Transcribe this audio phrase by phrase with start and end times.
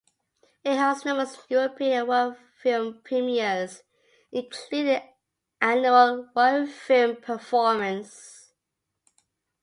[0.63, 3.83] It hosts numerous European and world film premieres
[4.31, 5.03] including the
[5.63, 8.51] annual Royal Film Performance.